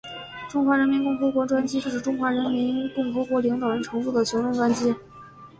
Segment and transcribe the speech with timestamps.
[0.49, 4.91] 中华人民共和国专机是指中华人民共和国领导人乘坐的行政专机。